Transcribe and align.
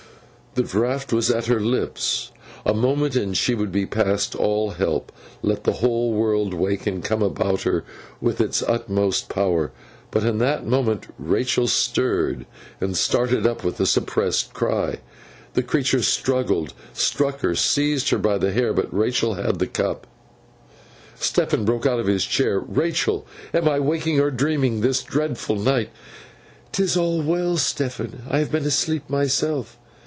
The 0.53 0.63
draught 0.63 1.13
was 1.13 1.31
at 1.31 1.45
her 1.45 1.61
lips. 1.61 2.29
A 2.65 2.73
moment 2.73 3.15
and 3.15 3.37
she 3.37 3.55
would 3.55 3.71
be 3.71 3.85
past 3.85 4.35
all 4.35 4.71
help, 4.71 5.13
let 5.41 5.63
the 5.63 5.71
whole 5.79 6.11
world 6.11 6.53
wake 6.53 6.85
and 6.85 7.01
come 7.01 7.21
about 7.21 7.61
her 7.61 7.85
with 8.19 8.41
its 8.41 8.61
utmost 8.61 9.29
power. 9.29 9.71
But 10.11 10.25
in 10.25 10.39
that 10.39 10.67
moment 10.67 11.07
Rachael 11.17 11.67
started 11.69 12.45
up 13.47 13.63
with 13.63 13.79
a 13.79 13.85
suppressed 13.85 14.53
cry. 14.53 14.99
The 15.53 15.63
creature 15.63 16.01
struggled, 16.01 16.73
struck 16.91 17.39
her, 17.39 17.55
seized 17.55 18.09
her 18.09 18.17
by 18.19 18.37
the 18.37 18.51
hair; 18.51 18.73
but 18.73 18.93
Rachael 18.93 19.35
had 19.35 19.57
the 19.59 19.67
cup. 19.67 20.05
Stephen 21.15 21.63
broke 21.63 21.85
out 21.85 22.01
of 22.01 22.07
his 22.07 22.25
chair. 22.25 22.59
'Rachael, 22.59 23.25
am 23.53 23.69
I 23.69 23.79
wakin' 23.79 24.19
or 24.19 24.29
dreamin' 24.31 24.81
this 24.81 25.01
dreadfo' 25.01 25.55
night?' 25.55 25.91
''Tis 26.73 26.97
all 26.97 27.21
well, 27.21 27.55
Stephen. 27.55 28.23
I 28.29 28.39
have 28.39 28.51
been 28.51 28.65
asleep, 28.65 29.09
myself. 29.09 29.77